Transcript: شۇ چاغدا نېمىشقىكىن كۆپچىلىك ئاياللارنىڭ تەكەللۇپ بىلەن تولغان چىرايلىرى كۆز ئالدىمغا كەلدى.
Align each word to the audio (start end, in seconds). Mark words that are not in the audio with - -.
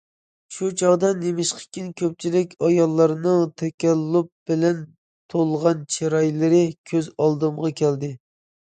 شۇ 0.53 0.69
چاغدا 0.81 1.11
نېمىشقىكىن 1.19 1.91
كۆپچىلىك 2.01 2.57
ئاياللارنىڭ 2.69 3.45
تەكەللۇپ 3.63 4.33
بىلەن 4.53 4.83
تولغان 5.37 5.87
چىرايلىرى 5.99 6.67
كۆز 6.95 7.15
ئالدىمغا 7.17 7.77
كەلدى. 7.85 8.17